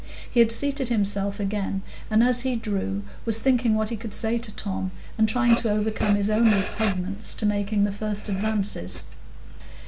He 0.31 0.39
had 0.39 0.51
seated 0.51 0.89
himself 0.89 1.39
again, 1.39 1.83
and 2.09 2.23
as 2.23 2.41
he 2.41 2.55
drew, 2.55 3.03
was 3.23 3.37
thinking 3.37 3.75
what 3.75 3.89
he 3.91 3.95
could 3.95 4.15
say 4.15 4.39
to 4.39 4.51
Tom, 4.53 4.89
and 5.15 5.29
trying 5.29 5.53
to 5.57 5.69
overcome 5.69 6.15
his 6.15 6.27
own 6.27 6.51
repugnance 6.51 7.35
to 7.35 7.45
making 7.45 7.83
the 7.83 7.91
first 7.91 8.27
advances. 8.27 9.03